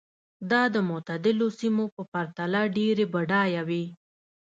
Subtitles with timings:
[0.51, 3.85] دا د معتدلو سیمو په پرتله ډېرې بډایه وې.